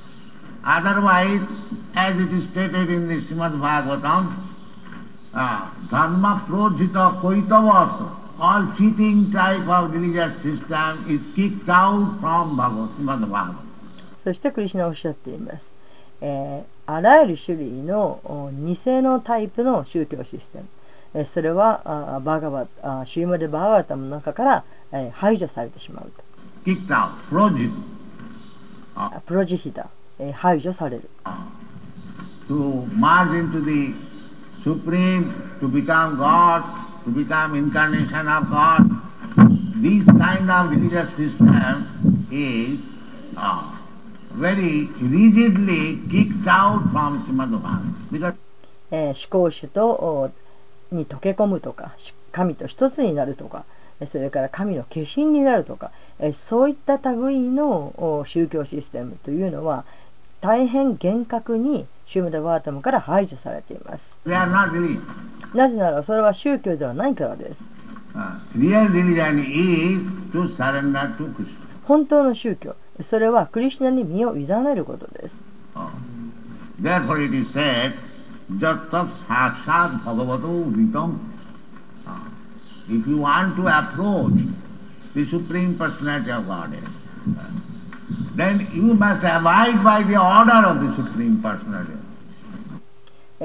[5.92, 8.23] ダルマプロジタコイタワ。
[14.18, 15.74] そしてクリシナはおっしゃっています、
[16.86, 20.66] あらゆる種類の偽のタイプの宗教システム、
[21.14, 26.24] え、それはあバガバあシューマデ・バーガータの中から、え、排除されてしまうと。
[29.26, 29.88] プロジヒダ、
[30.20, 31.10] え、排除される。
[32.98, 33.60] マージンと
[34.64, 34.92] スプ
[35.62, 38.90] と become God、to become incarnation of God.
[39.82, 42.80] This kind of religious system is
[43.36, 43.76] uh,
[44.34, 47.94] very rigidly kicked out from Srimad Bhagavatam.
[48.12, 48.36] Because
[48.92, 50.32] えー思考主とお
[50.92, 53.66] に溶け込むとかし神と一つになるとか
[54.00, 59.84] えーそれから神の化身になるとかえーそういった類のお宗教システムというのは
[60.42, 65.02] 大変厳格にシュームダワータムから排除されています they are not religion.
[65.54, 67.72] なぜならそれは宗教ではないからです
[68.16, 68.38] Uh.
[71.84, 75.46] 本当の宗教それはクリシュナに身を委ねることです
[75.76, 75.90] Oh.
[76.80, 77.94] Therefore it is said,
[78.52, 81.18] Jattav Sakshat Bhagavato Vitam.
[82.06, 82.30] Ah.
[82.88, 84.34] If you want to approach
[85.16, 86.84] the Supreme Personality of Godhead,
[87.38, 87.50] ah,
[88.36, 92.03] then you must abide by the order of the Supreme Personality.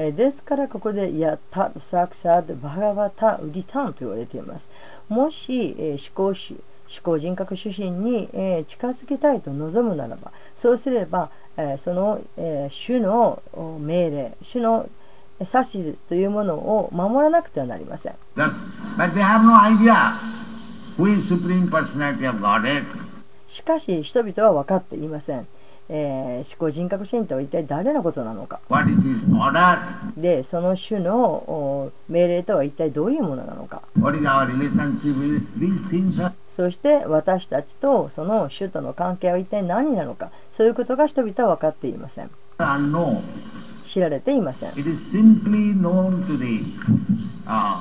[0.01, 4.71] えーですからここで「やったサクサドバガバタウディタン」と言われています。
[5.09, 14.89] もし、えー思考主思考人格主神に、えー近づきたいと望むならばそうすれば、えーその、えー主のお命令主の
[15.41, 18.15] えー指図というものを守らなくてはなりません。
[18.37, 18.53] Thus,
[18.97, 20.13] but they have no idea
[20.97, 22.85] who is Supreme Personality of Godhead.
[23.49, 25.47] しかし人々は分かっていません、
[25.91, 28.61] えー思考人格神とは一体誰のことなのか?
[30.17, 33.83] でその主のお命令とは一体どういうものなのか
[36.49, 42.31] そして私たちとその主との関係は一体何なのかそういうことが人々は分かっていません.
[43.85, 44.73] 知られていません
[47.47, 47.81] uh.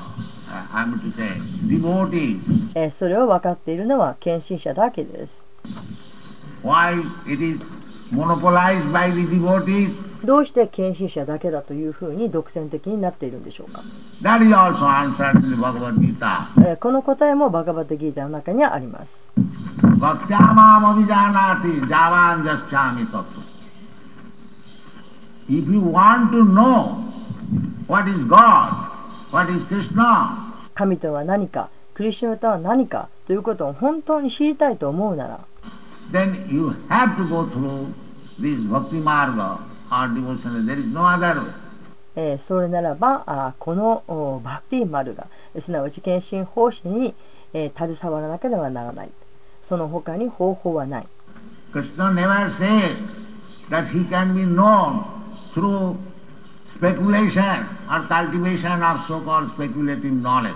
[2.76, 5.45] えーそれを分かっているのは献身者だけです
[6.64, 7.01] Why
[7.32, 7.60] it is
[10.24, 13.82] どうして献身者だけだというふうに独占的になっているんでしょうか？
[16.80, 19.30] この答えもバカバッギーターの中にはあります。
[30.74, 35.39] 神とは何か、クリシュナとは何かということを本当に知りたいと思うなら。
[36.12, 37.93] Then you have to go through
[38.39, 39.60] this bhakti marga
[39.91, 40.66] or devotional.
[40.66, 41.53] There is no other way.
[42.20, 45.28] えーそれならばあーこのおバクティマルが
[45.60, 47.14] すなわち献身奉仕に、
[47.53, 49.10] えー携わらなければならない
[49.62, 51.08] その他に方法はない
[51.72, 52.95] Krishna never said
[53.70, 55.03] that he can be known
[55.53, 55.95] through
[56.74, 60.55] speculation or cultivation of so-called speculative knowledge.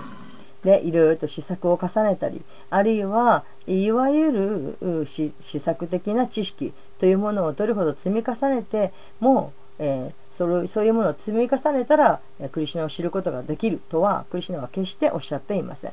[0.64, 15.92] でいろいろと試作を重ねたりあるいはいわゆる試作的な知識というものをどれほど積み重ねても、えーそれそういうものを積み重ねたらえークリシュナを知ることができるとはクリシュナは決しておっしゃっていません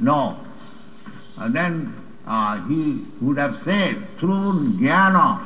[0.00, 0.34] No.
[1.38, 1.92] Then
[2.26, 5.38] uh, he would have said through jnana,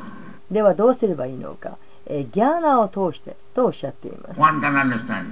[0.50, 5.24] ではどうすればいいのか、えーギャーナを通してとおっしゃっています one can understand.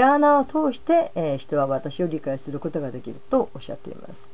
[0.00, 4.32] ャーナを通して、えー人は私を理解することができるとおっしゃっています、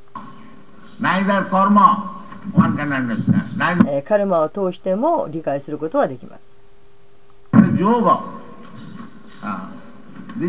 [1.00, 2.10] Neither karma
[2.54, 3.56] one can understand.
[3.56, 6.60] Neither えーカルマを通しても理解することはできます.
[9.42, 9.78] Uh,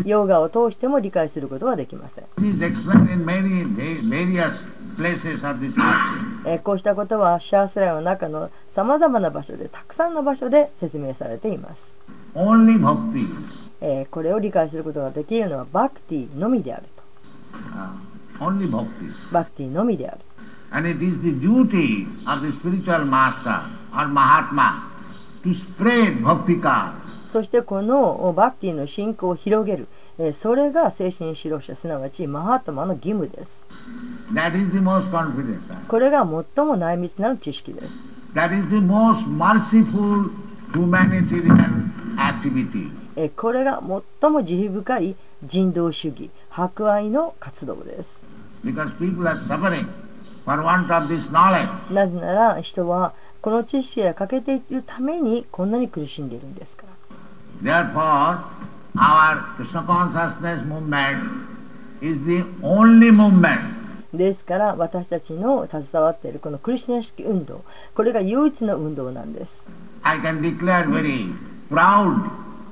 [0.04, 2.24] ヨガを通しても理解することはできません.
[6.46, 11.96] えーこうしたことはシャースライの中のさまざまな場所でたくさんの場所で説明されています.
[13.80, 17.02] えーこれを理解することができるのはバクティのみであると
[17.52, 18.88] Uh, only bhakti.
[19.32, 20.20] バクティのみである
[20.72, 23.62] And it is the duty of the spiritual master
[23.92, 24.82] or Mahatma
[25.42, 26.92] to spread bhakti card.
[27.26, 33.66] そしてこのバクティの信仰を広げる、えーそれが精神指導者すなわちマハトマの義務です
[34.32, 35.60] That is the most confidence.
[35.88, 36.24] これが
[36.56, 38.08] 最も内密なる知識です。
[38.34, 40.30] That is the most merciful
[40.72, 42.90] humanitarian activity.
[43.22, 43.82] えこれが
[44.20, 48.26] 最も慈悲深い人道主義博愛の活動です。
[51.90, 53.12] なぜなら人は
[53.42, 56.92] この知識が欠けているためにこんなに苦しんでいるんですから。
[64.14, 67.64] ですから私たちの携わっているこのクリスナ式運動
[67.94, 69.70] これが唯一の運動なんです。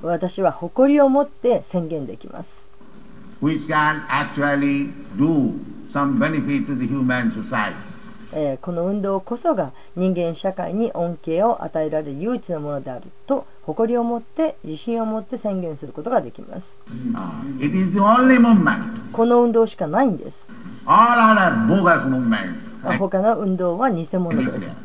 [0.02, 2.68] 私は誇りを持って宣言できます。
[8.60, 16.78] この運動こそが人間社会に恩恵を与えられる唯一のものであると誇りを持って自信を持って宣言することができます。
[19.12, 20.52] この運動しかないんです。
[22.98, 24.78] 他の運動は偽物です。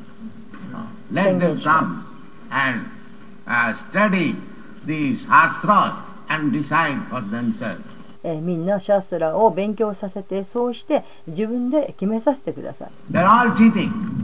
[8.41, 12.91] みんなシャストラを勉強させてそうして自分で決めさせてください。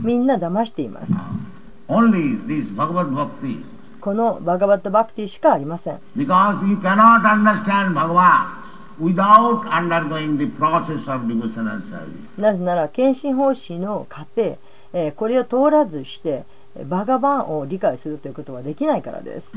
[0.02, 1.12] みんな騙しています。
[4.00, 6.00] このバガバットバクティしかありません。
[12.38, 14.56] なぜなら献診方針の過程
[15.16, 16.44] これを通らずして
[16.84, 19.56] バガバンを理解するということはできないからです。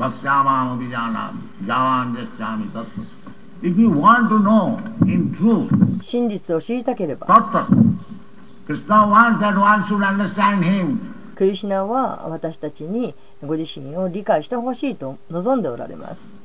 [6.01, 7.27] 真実を知りたければ、
[11.35, 16.35] クリシナは私たちにご自身を理解してほしいと望んでおられます。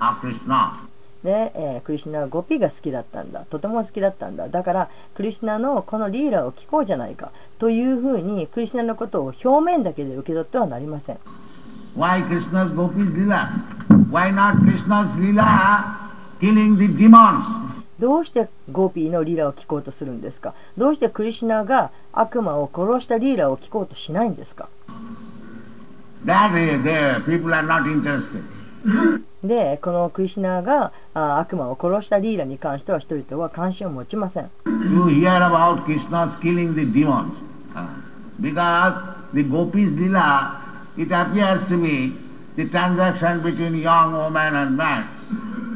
[0.00, 0.72] Of Krishna.
[1.22, 11.18] で、えークリシュナはゴピが好きだったんだとても好きだったんだだからクリシュナのこのリーラを聞こうじゃないかというふうにクリシュナのことを表面だけで受け取ってはなりません
[11.96, 13.48] Why Krishna's gopis lila?
[14.10, 17.42] Why not Krishna's lila killing the demons?
[17.98, 20.52] どうしてゴーピーのリーラを聞こうとするんですか？
[20.76, 24.68] どうしてクリシュナが悪魔を殺したリーラを聞こうとしないんですか
[26.26, 28.42] ？That uh, the people are not interested.
[29.42, 37.32] でこのクリシュナがあ悪魔を殺したリーラに関しては人々は関心を持ちません You hear about Krishna's killing the demons.
[37.74, 37.86] Uh,
[38.40, 38.98] Because
[39.32, 40.60] the gopis lila,
[40.96, 42.12] it appears to be
[42.56, 45.08] the transaction between young woman and man.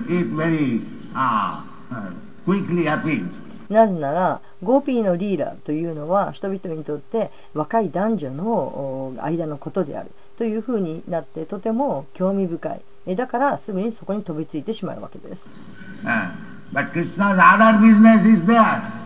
[0.08, 0.80] It very
[1.14, 2.10] uh, uh,
[2.44, 3.48] quickly appears.
[3.68, 15.50] なぜならゴーピーのリーラというのは人々にとって若い男女のお間のことであるというふうになってとても興味深いえだからすぐにそこに飛びついてしまうわけです。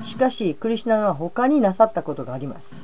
[0.03, 2.75] しかし、クリュナは他になさったことがあります。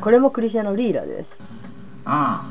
[0.00, 1.42] これもクリュナのリーラです。
[2.06, 2.42] あ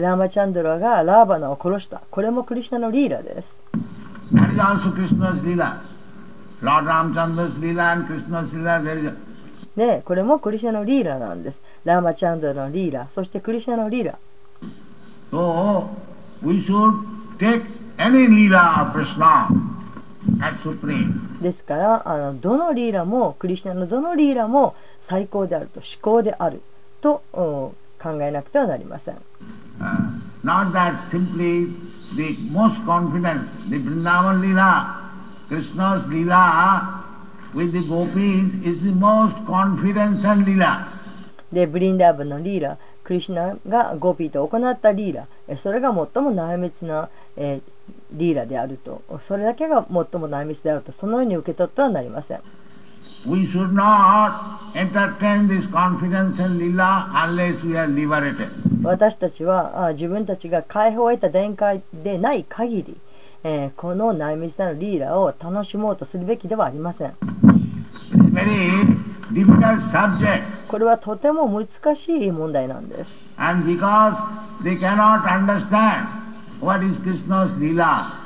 [0.00, 2.02] ラーマチャンドラがラーバナを殺した。
[2.12, 3.60] これもクリュナのリーラです。
[3.74, 3.95] Uh,
[4.32, 5.82] That is also Krishna's lila.
[6.62, 9.16] Lord Ramchandra's lila and Krishna's lila, there is a,
[9.76, 14.18] でこれもクリシュナのリーラなんですラーマチャンドラのリーラそしてクリシュナのリーラ
[15.30, 15.88] So,
[16.42, 16.94] we should
[17.38, 17.62] take
[17.98, 19.48] any lila of Krishna
[20.40, 21.42] as supreme.
[21.42, 26.62] ですからあのどのリーラもクリシュナのどのリーラも最高であると至高である
[27.02, 27.42] とうん
[28.02, 29.16] 考えなくてはなりません
[29.78, 30.08] Uh,
[30.42, 31.68] not that simply
[32.14, 35.10] the most confident, the Vrindavan lila,
[35.48, 37.04] Krishna's lila
[37.54, 40.92] with the gopis is the most confidential lila.
[41.52, 47.62] でブリンダーブのリーラクリシナがゴピーと行ったリーラえそれが最も内密な、えー
[48.12, 52.40] リーラであるとそれだけが最も内密であるとそのように受け取ってはなりません
[53.26, 58.48] We should not entertain this confidential lila unless we are liberated.
[58.82, 62.96] 私たちはあ自分たちが解放を得た段階でない限り、
[63.42, 67.12] えーこの内密なるリーラを楽しもうとするべきではありません.
[70.68, 74.14] これはとても難しい問題なんです And because
[74.62, 76.06] they cannot understand
[76.60, 78.25] what is Krishna's lila,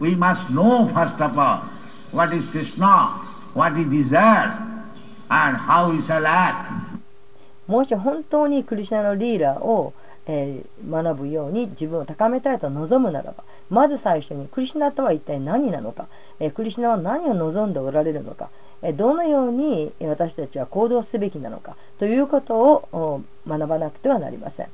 [0.00, 1.62] we must know first of all
[2.12, 3.20] what is Krishna,
[3.54, 4.54] what he desires,
[5.30, 6.72] and how he shall act.
[7.66, 9.92] もし本当にクリシナのリーラを、
[10.26, 16.06] えー学ぶように自分を高めたいと望むならばまず最初にクリシナとは一体何なのか、
[16.38, 18.50] えークリシナは何を望んでおられるのか、
[18.82, 24.66] えーどのように私たちは行動すべきなのかということを学ばなくてはなりません。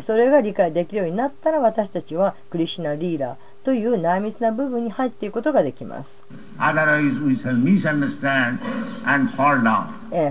[0.00, 6.26] それが理解できるようになったら私たちはクリシナリーラーという内密な部分に入っていくことができます。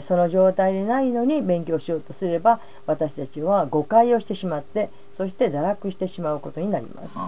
[0.02, 7.20] その状態でないのに勉強しようとすれば私たちは誤解をしてしまってそして堕落してしまうことになります。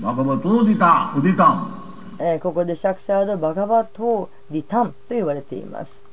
[0.00, 1.66] バガバトディタデタ。
[2.20, 6.04] え、ここでシャクシャードバガバトディタンと言われています。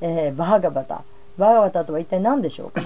[0.00, 1.04] え、バガバタ。
[1.38, 2.80] バガバタとは一体何でしょうか？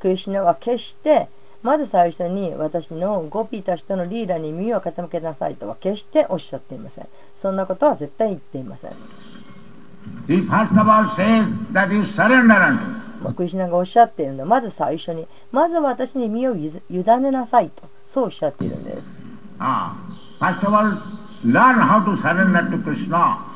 [0.00, 1.28] クリシナは決して
[1.62, 7.08] まず最初に私のゴピたちとのリーダーに身を傾けなさいとは決しておっしゃっていません。
[7.34, 8.92] そんなことは絶対言っていません。
[13.34, 19.14] クリシナがおっしゃっているのは、まず最初に、まず私に身を委ねなさいと、そうおっしゃっているんです。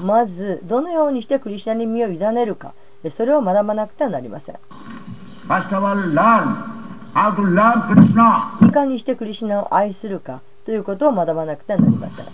[0.00, 2.74] まず、どのようにしてクリシナに身を委ねるか、
[3.08, 4.56] それを学ばなくてはなりません。
[8.66, 12.26] いかにしてクリシナを愛するかということを学ばなくてはなりません。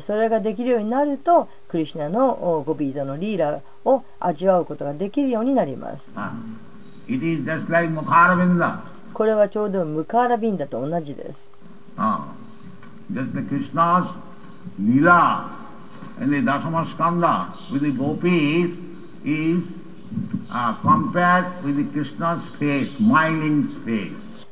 [0.00, 6.14] それができるようになるとクリシナのゴビーダのリーラを味わうことができるようになります。
[9.12, 11.52] これはちょうどムカラビンダと同じです。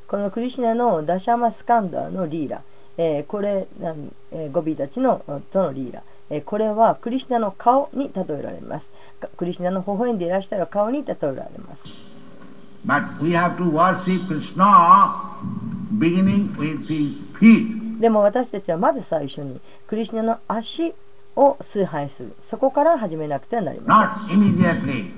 [0.06, 2.62] このクリシナのダシャマスカンダのリーラ。
[2.96, 3.66] えーこれ、
[4.32, 8.92] えーゴビーたちのとのリーラ、えーこれはクリシュナの顔に例えられます。
[9.20, 11.88] かクリシュナの微笑んでいらっしゃる顔に例えられます。
[12.86, 15.40] But we have to worship Krishna
[15.98, 18.00] beginning with the feet.
[18.00, 20.94] でも私たちはまず最初にクリシュナの足
[21.36, 22.34] を崇拝する。
[22.42, 25.10] そこから始めなくてはなりま Not immediately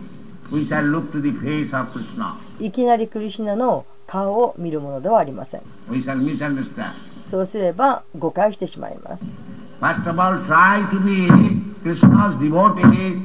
[0.53, 2.37] we shall look to the face of Krishna.
[2.59, 2.67] せん。
[2.67, 5.63] いきなりクリシュナの顔を見るものではありません。
[5.91, 6.93] We shall misunderstand.
[7.27, 9.27] そうすれば誤解してしまいます。
[9.81, 11.29] First of all, try to be
[11.83, 13.21] Krishna's devotee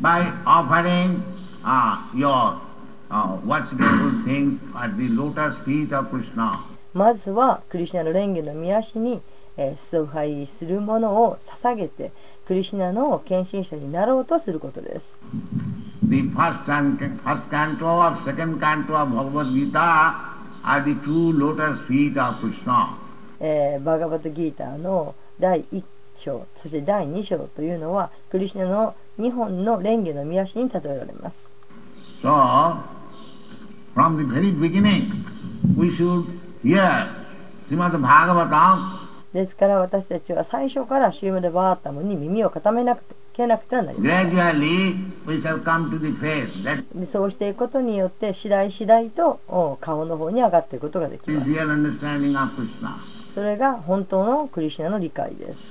[0.00, 1.22] by offering
[1.64, 2.60] uh, your
[3.10, 6.60] uh, worshipful things at the lotus feet of Krishna.
[6.94, 9.20] まずはクリシュナの蓮華の御足に、
[9.56, 12.12] えー崇拝するものを捧げて
[12.46, 15.18] クリシュナの献身者になろうとすることです。
[16.08, 19.78] The first, and, first canto of second canto of Bhagavad Gita
[20.62, 23.05] are the two lotus feet of Krishna.
[23.40, 25.82] えーバーガバトギーターの第1
[26.16, 31.54] 章そして第2章というのはクリシュナの2本の蓮華の御足に例えられます。
[32.22, 32.78] So,
[33.94, 35.24] from the very beginning,
[35.76, 36.24] we should
[36.64, 37.06] hear
[37.68, 44.30] Srimad Bhagavatam ですから私たちは最初からシュームデバータムに耳を傾めなくてけなくてはなりません。
[44.30, 44.96] Gradually,
[47.06, 51.50] そうしていくことによって次第次第とお顔の方に上がっていくことができます。
[53.36, 55.70] それが本当のクリシナの理解です。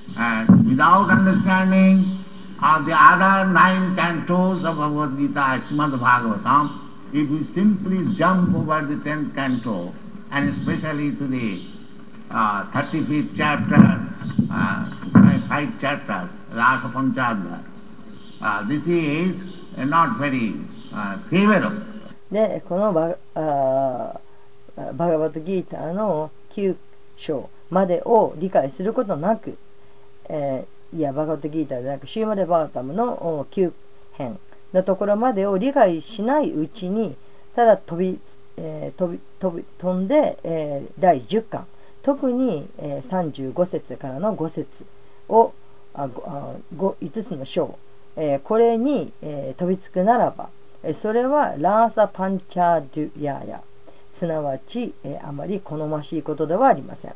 [22.32, 24.20] でこのバ,あ
[24.94, 26.76] バガバトギーターの9
[27.16, 29.58] 章までを理解することなく、
[30.30, 33.74] えーいやバガットギーターではなくシューマレバータムの9
[34.14, 34.40] 編
[34.72, 37.18] のところまでを理解しないうちに
[37.54, 38.20] ただ飛び,、
[38.56, 41.66] えー飛び飛び飛んで、えー第10巻
[42.02, 44.86] 特に、えー35節からの5節
[45.28, 45.52] を
[45.96, 47.78] あごあご5つの章、
[48.16, 50.50] えーこれに、えー飛びつくならば
[50.94, 53.62] それはラーサ・パンチャーデュヤーヤ。
[54.14, 57.16] すなわち、えーあまり好ましいことではありません。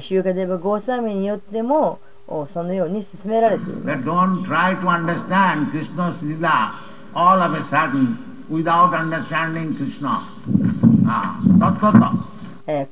[0.00, 2.00] 集会でゴーサミによっても
[2.48, 4.04] そのように進められています。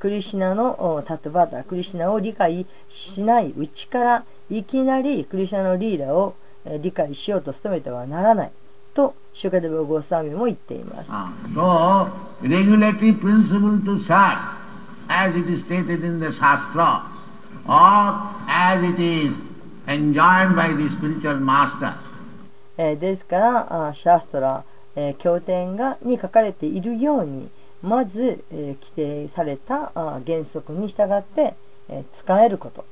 [0.00, 6.34] クリシナのタトバタ、クリシナを理解しないうちからいきなりクリシナのリーダーを
[6.80, 8.50] 理解しようと努めてはならない
[8.94, 11.12] とシュカデブ・ゴーサミも言っています。
[15.08, 17.02] as it is stated in the Shastra
[17.66, 18.14] or
[18.46, 19.34] as it is
[19.86, 21.94] enjoined by the spiritual master.
[22.76, 24.62] ですから、シャストラ、
[25.18, 27.50] 経典がに書かれているように、
[27.82, 31.54] まず規定された原則に従って
[32.12, 32.84] 使えること。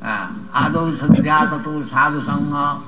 [0.00, 2.80] アドシャディアタトサードサンガ、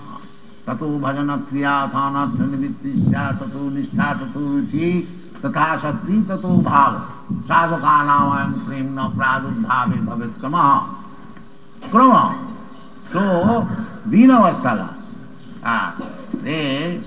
[0.65, 5.07] タトバジャナクリアタナタニビティシャタトニシャタトウチ、
[5.43, 7.20] タタシャティタトバー。
[7.50, 10.56] नाम प्रेम न प्रादुर्भावे भवेत् क्रम
[11.92, 12.14] क्रम
[13.14, 13.22] so
[14.10, 14.96] deenavasala
[15.64, 15.92] uh,
[16.44, 17.02] the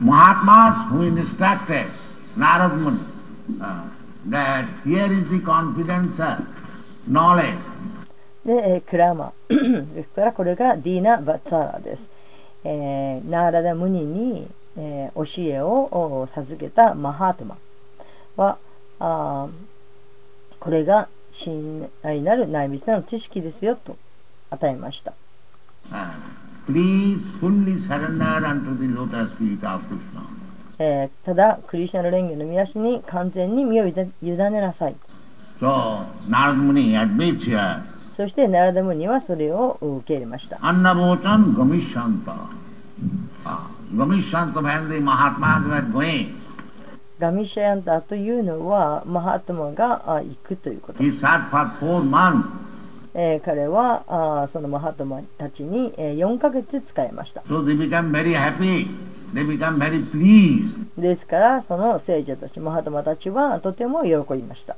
[0.00, 1.86] Mahatmas who instructed
[2.36, 3.00] Narad Muni
[3.60, 3.84] uh,
[4.26, 6.40] that here is the confidence, uh,
[7.06, 7.58] knowledge
[8.44, 12.10] で、えークラマですからこれがディーナ・バッツァラです、
[12.64, 14.46] えーナーラダ・ムニに、
[14.76, 15.88] えー教えを
[16.20, 17.56] お授けたマハートマ
[18.36, 18.58] は
[18.99, 19.47] あ
[20.59, 23.97] これが信頼なる内密な知識ですよと
[24.49, 25.13] 与えました。
[31.23, 34.95] ただ、クリシナの蓮華の見出しに完全に身を委ねなさい。
[35.59, 36.05] So,
[38.13, 40.57] そして、ナラダムニはそれを受け入れました。
[40.61, 42.35] アンナボーチャン・ゴミシャンタ。
[43.95, 44.71] ゴミシャンタ・マ
[45.17, 45.31] ハ・
[47.19, 51.17] ガミシャヤンダというのはマハトマが行くということです。
[53.13, 57.41] え、彼はあそのマハトマたちに、えー、4ヶ月使いました。
[57.41, 58.87] So、they become very happy.
[59.33, 60.85] They become very pleased.
[60.97, 64.77] ですから、その聖者たち、マハトマたちはとても喜びました。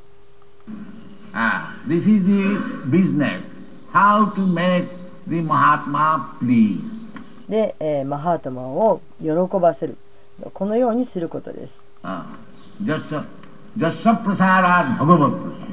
[7.48, 9.30] で、え、マハトマを喜
[9.60, 9.98] ばせる。
[10.56, 11.91] このようにすることです。
[12.04, 12.26] Ah,
[12.84, 13.26] jasa
[14.24, 15.70] prasadat bhagavat prasad.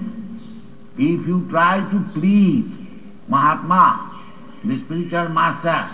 [0.99, 2.66] If you try to please
[3.29, 4.12] Mahatma,
[4.64, 5.89] the spiritual master,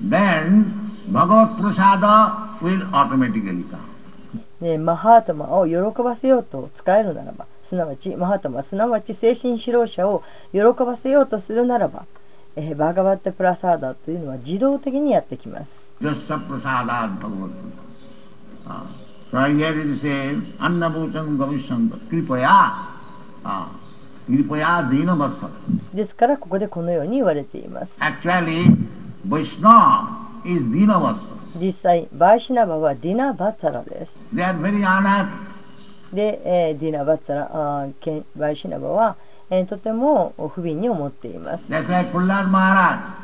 [0.00, 3.90] then bhagavat prasada will automatically come.
[4.60, 12.06] でマハートマを喜ばせようと使えるならばすなわちマハートマすなわち精神指導者を喜ばせようとするならば、
[12.56, 17.84] えーバガバッテプラサーダというのは自動的にやってきます Jasa prasadat bhagavat prasad.
[18.66, 18.86] Ah,
[19.34, 22.86] So here it says, Annabhutan Gavishanta, Kripaya,
[23.44, 23.68] ah,
[24.30, 25.50] Kripaya Dina Vatsala.
[25.92, 28.76] ですからここでこのように言われています Actually,
[29.26, 31.34] Vaishnava is Dina Vatsala.
[31.60, 35.26] 実際バイシナバはディナ・バッツァラです They are very unhappy.
[36.14, 37.50] で、えーディナ・バッツァラ
[37.82, 39.16] あーケンバイシナバは、
[39.50, 43.23] えーとても不憫に思っています That's Maharaj.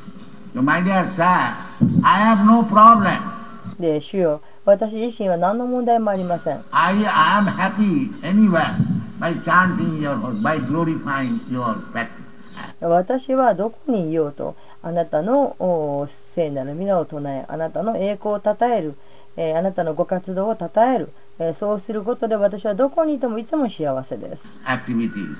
[3.79, 6.63] で、主よ私自身は何の問題もありません。
[12.81, 18.95] 私はどこにいようと、あなたの聖なる皆を唱え、あなたの栄光を称える、
[19.55, 21.13] あなたのご活動を称える、
[21.53, 24.57] そうすることで私はどこにいてもいつも幸せです。
[24.65, 25.35] Activities.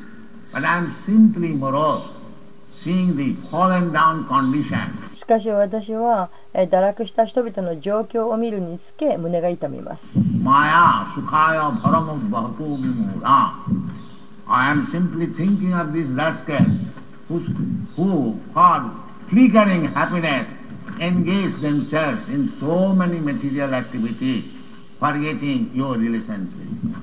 [5.14, 10.14] しかし私は堕落した人々の状況を見るにつけ胸が痛みます。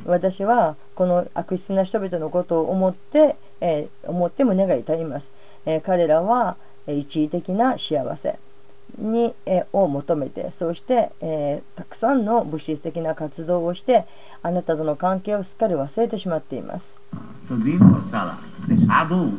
[0.05, 5.33] 私はこの悪質な人々のことを思って,、え、思って胸が痛みます。
[5.69, 6.57] えー彼らは
[6.87, 8.39] えー一時的な幸せ
[8.99, 14.07] に、えーを求めてそして、えーたくさんの物質的な活動をして
[14.43, 17.03] あなたとの関係をすっかり忘れてしまっています
[17.49, 18.37] So Dinvasara,
[18.69, 19.39] the sadhu,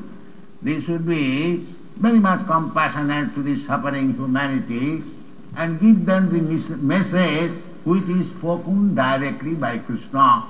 [0.63, 1.65] they should be
[1.99, 5.03] very much compassionate to the suffering humanity
[5.55, 7.51] and give them the mes- message
[7.85, 10.45] which is spoken directly by Krishna.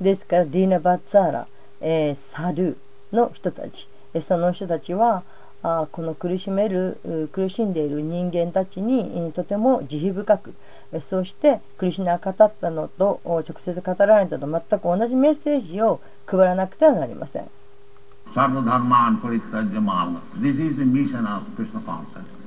[0.00, 1.46] ですからディーナ・バッツァーラ、
[1.80, 2.76] えーサル
[3.12, 5.22] の人たちえーその人たちは
[5.62, 10.54] あーこの苦しめるう苦しんでいる人間たちにえーとても慈悲深く
[10.92, 17.48] えーそしてクリシュナが語ったのとお直接語られたと全く同じメッセージを配らなくてはなりません.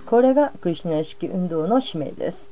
[0.06, 2.52] これがクリシュナ意識運動の使命です.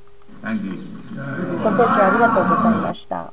[1.63, 3.31] ご清聴ありがとうございました